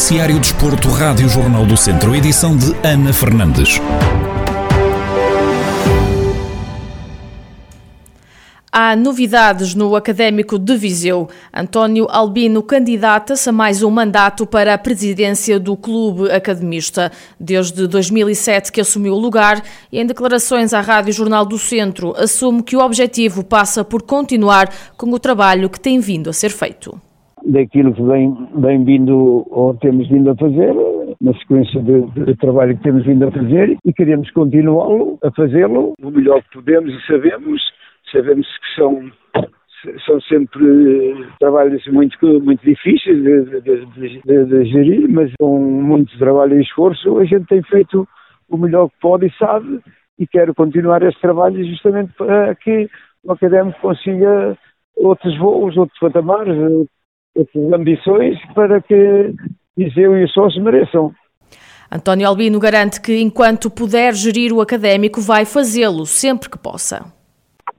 [0.00, 3.78] Noticiário Desporto, Rádio Jornal do Centro, edição de Ana Fernandes.
[8.72, 11.28] Há novidades no Académico de Viseu.
[11.52, 17.12] António Albino candidata-se a mais um mandato para a presidência do clube academista.
[17.38, 19.62] Desde 2007 que assumiu o lugar
[19.92, 24.72] e em declarações à Rádio Jornal do Centro assume que o objetivo passa por continuar
[24.96, 26.98] com o trabalho que tem vindo a ser feito.
[27.46, 30.74] Daquilo que vem, vem vindo ou temos vindo a fazer,
[31.20, 35.94] na sequência de, de, trabalho que temos vindo a fazer e queremos continuá-lo, a fazê-lo.
[36.02, 37.60] O melhor que podemos e sabemos
[38.12, 39.12] Sabemos que são,
[40.04, 46.58] são sempre trabalhos muito, muito difíceis de, de, de, de, gerir, mas com muito trabalho
[46.58, 48.06] e esforço a gente tem feito
[48.48, 49.80] o melhor que pode e sabe
[50.18, 52.88] e quero continuar esse trabalho justamente para que
[53.24, 54.58] o académico consiga
[54.96, 56.56] outros voos, outros patamares,
[57.74, 59.34] ambições para que
[59.76, 61.12] Viseu e os sócios mereçam.
[61.90, 67.04] António Albino garante que, enquanto puder gerir o académico, vai fazê-lo sempre que possa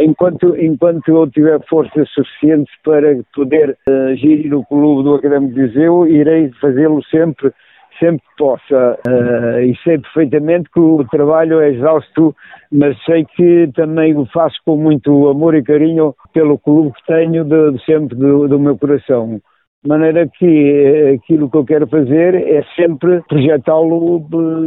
[0.00, 5.66] enquanto, enquanto eu tiver forças suficientes para poder uh, gerir o clube do Académico de
[5.66, 7.52] Viseu, irei fazê-lo sempre,
[7.98, 8.98] sempre que possa.
[9.06, 12.34] Uh, e sei perfeitamente que o trabalho é exausto,
[12.70, 17.44] mas sei que também o faço com muito amor e carinho pelo clube que tenho
[17.44, 19.40] de, de sempre do, do meu coração.
[19.82, 24.20] De maneira que eh, aquilo que eu quero fazer é sempre projetá-lo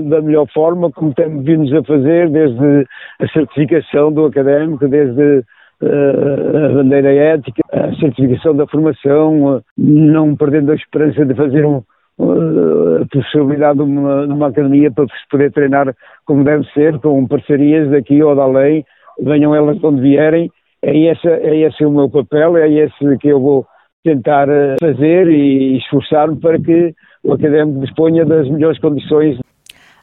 [0.10, 2.86] da melhor forma, como temos vindo a fazer desde
[3.22, 5.42] a certificação do académico, desde
[5.82, 11.82] a bandeira ética, a certificação da formação, não perdendo a esperança de fazer um,
[12.20, 15.94] a possibilidade de uma, de uma, academia para se poder treinar
[16.26, 18.86] como deve ser, com parcerias daqui ou da além,
[19.22, 20.50] venham elas de onde vierem.
[20.82, 23.66] É esse, é esse o meu papel, é esse que eu vou
[24.04, 26.94] tentar eh, fazer e esforçar-me para que
[27.24, 29.40] o académico disponha das melhores condições.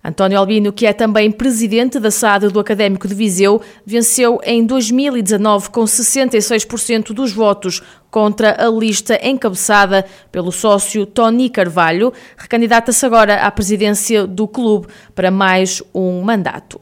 [0.04, 5.70] António Albino, que é também presidente da SAD do Académico de Viseu, venceu em 2019
[5.70, 7.80] com 66% dos votos
[8.10, 12.12] contra a lista encabeçada pelo sócio Tony Carvalho.
[12.36, 16.80] Recandidata-se agora à presidência do clube para mais um mandato.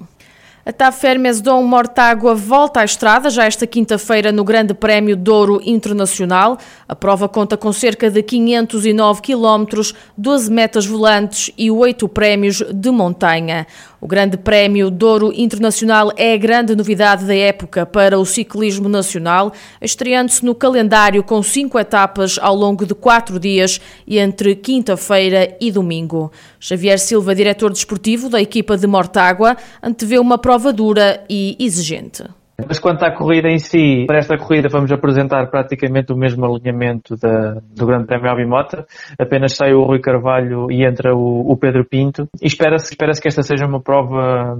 [0.65, 5.59] A TAP Fermes Dom Mortágua volta à estrada já esta quinta-feira no Grande Prémio Douro
[5.65, 6.59] Internacional.
[6.87, 12.91] A prova conta com cerca de 509 quilómetros, 12 metas volantes e 8 prémios de
[12.91, 13.67] montanha.
[14.01, 19.53] O Grande Prémio Douro Internacional é a grande novidade da época para o ciclismo nacional,
[19.79, 25.71] estreando-se no calendário com cinco etapas ao longo de quatro dias e entre quinta-feira e
[25.71, 26.33] domingo.
[26.59, 32.25] Xavier Silva, diretor desportivo da equipa de Mortágua, antevê uma prova dura e exigente.
[32.67, 37.17] Mas quanto à corrida em si, para esta corrida vamos apresentar praticamente o mesmo alinhamento
[37.17, 38.87] da, do Grande Prémio Albimota.
[39.19, 42.29] Apenas sai o Rui Carvalho e entra o, o Pedro Pinto.
[42.41, 44.57] E espera-se espera que esta seja uma prova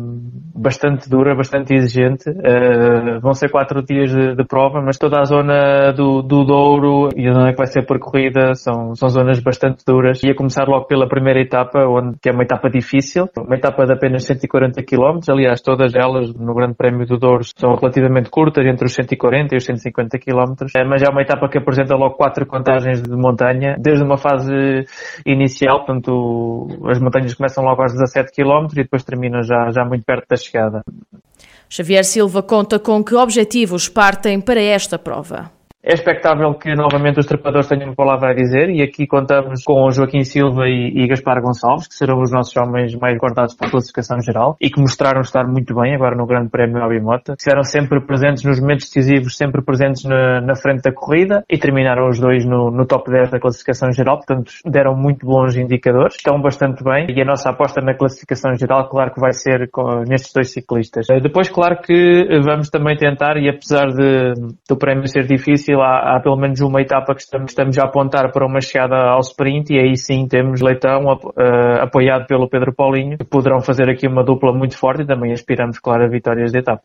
[0.55, 2.29] bastante dura, bastante exigente.
[2.29, 7.09] Uh, vão ser quatro dias de, de, prova, mas toda a zona do, do Douro
[7.17, 10.23] e a zona que vai ser percorrida são, são zonas bastante duras.
[10.23, 13.85] E a começar logo pela primeira etapa, onde, que é uma etapa difícil, uma etapa
[13.85, 15.21] de apenas 140 km.
[15.29, 19.59] Aliás, todas elas no Grande Prémio do Douro são relativamente curtas, entre os 140 e
[19.59, 23.77] os 150 km, eh, mas é uma etapa que apresenta logo quatro contagens de montanha,
[23.79, 24.85] desde uma fase
[25.27, 30.05] inicial, portanto as montanhas começam logo aos 17 km e depois terminam já, já muito
[30.05, 30.83] perto da chegada.
[31.69, 35.60] Xavier Silva conta com que objetivos partem para esta prova.
[35.83, 39.91] É expectável que novamente os trepadores tenham uma palavra a dizer e aqui contamos com
[39.91, 43.71] Joaquim Silva e, e Gaspar Gonçalves, que serão os nossos homens mais guardados para a
[43.71, 47.33] classificação geral e que mostraram estar muito bem agora no Grande Prémio Abimota.
[47.33, 52.11] Estiveram sempre presentes nos momentos decisivos, sempre presentes na, na frente da corrida e terminaram
[52.11, 56.43] os dois no, no, top 10 da classificação geral, portanto deram muito bons indicadores, estão
[56.43, 60.35] bastante bem e a nossa aposta na classificação geral, claro que vai ser com, nestes
[60.35, 61.07] dois ciclistas.
[61.09, 64.35] Eh, depois, claro que vamos também tentar e apesar de,
[64.69, 68.47] do prémio ser difícil, há, pelo menos uma etapa que estamos, estamos a apontar para
[68.47, 73.25] uma chegada ao sprint e aí sim temos Leitão uh, apoiado pelo Pedro Paulinho, que
[73.25, 76.83] poderão fazer aqui uma dupla muito forte e também aspiramos, claro, a vitórias de etapa.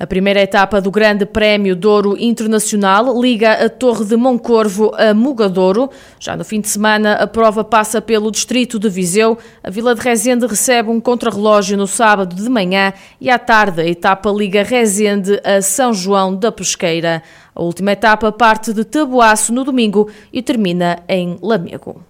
[0.00, 5.90] A primeira etapa do Grande Prémio Douro Internacional liga a Torre de Moncorvo a Mugadouro.
[6.18, 9.36] Já no fim de semana, a prova passa pelo distrito de Viseu.
[9.62, 13.86] A Vila de Rezende recebe um contrarrelógio no sábado de manhã e à tarde a
[13.86, 17.22] etapa liga Rezende a São João da Pesqueira.
[17.54, 22.09] A última etapa parte de Taboaço no domingo e termina em Lamego.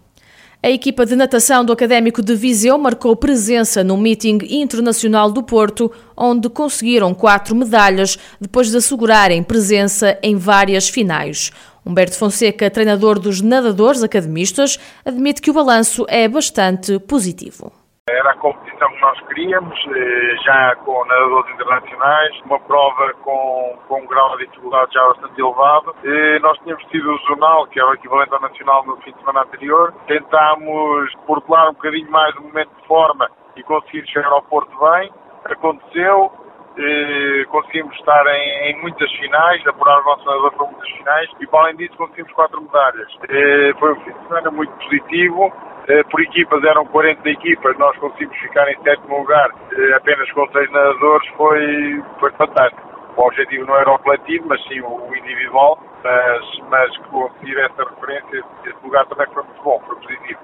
[0.62, 5.90] A equipa de natação do Académico de Viseu marcou presença no meeting internacional do Porto,
[6.14, 11.50] onde conseguiram quatro medalhas depois de assegurarem presença em várias finais.
[11.84, 17.80] Humberto Fonseca, treinador dos nadadores academistas, admite que o balanço é bastante positivo.
[18.08, 24.00] Era a competição que nós queríamos, eh, já com nadadores internacionais, uma prova com, com
[24.00, 25.94] um grau de dificuldade já bastante elevado.
[26.02, 29.19] E nós tínhamos tido o jornal, que é o equivalente ao nacional no fim de
[29.19, 29.94] semana anterior.
[30.06, 35.12] Tentámos portelar um bocadinho mais o momento de forma e conseguir chegar ao Porto bem.
[35.44, 36.32] Aconteceu,
[36.79, 41.46] eh, conseguimos estar em, em, muitas finais, apurar o nosso nadador para muitas finais e,
[41.46, 43.08] para além disso, conseguimos quatro medalhas.
[43.29, 45.53] Eh, foi um fim de semana muito positivo.
[45.88, 50.47] Eh, por equipas eram 40 equipas, nós conseguimos ficar em sétimo lugar eh, apenas com
[50.53, 52.91] seis nadadores, foi, foi fantástico.
[53.17, 58.44] O objetivo não era o coletivo, mas sim o individual, mas, mas conseguir essa referência,
[58.65, 60.41] esse lugar também foi muito bom, foi positivo.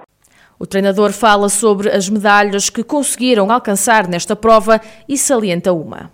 [0.59, 6.09] O treinador fala sobre as medalhas que conseguiram alcançar nesta prova e salienta uma.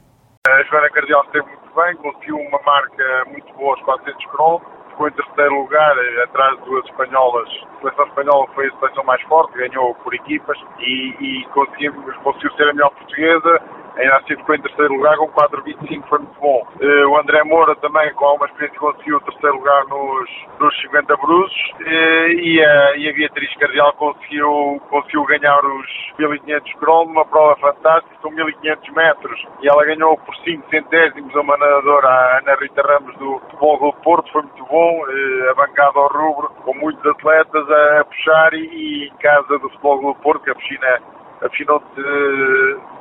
[0.46, 4.60] A Joana Cardial esteve muito bem, conseguiu uma marca muito boa aos 400 km,
[4.94, 7.50] ficou em terceiro lugar, eh, atrás de duas espanholas.
[7.50, 12.70] A seleção espanhola foi a seleção mais forte, ganhou por equipas e, e conseguiu ser
[12.70, 16.68] a melhor portuguesa ainda assim ficou em terceiro lugar com 4,25, foi muito bom.
[16.82, 20.30] Uh, o André Moura também, com alguma experiência, conseguiu o terceiro lugar nos,
[20.60, 21.72] nos 50 bruços.
[21.82, 25.88] Uh, e, a, e a Beatriz Cardial conseguiu, conseguiu ganhar os
[26.18, 29.48] 1500 crono, uma prova fantástica, são 1500 metros.
[29.62, 33.80] E ela ganhou por 5 centésimos a uma nadadora, a Ana Rita Ramos do Futebol
[33.80, 38.06] do Porto, foi muito bom, uh, a bancada ao rubro, com muitos atletas a, a
[38.06, 41.00] puxar e, e, em casa do Futebol do Porto, que a piscina
[41.44, 42.02] a final de,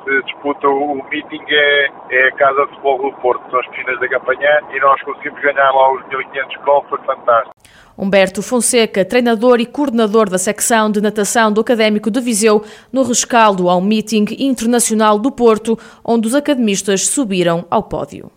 [0.04, 4.00] de disputa o, meeting é, é a Casa de Futebol do Porto, são as piscinas
[4.00, 7.54] da Campanhã e nós conseguimos ganhar lá os 1500 gols, foi fantástico.
[7.96, 13.68] Humberto Fonseca, treinador e coordenador da secção de natação do Académico de Viseu, no rescaldo
[13.68, 18.30] ao meeting internacional do Porto, onde os academistas subiram ao pódio.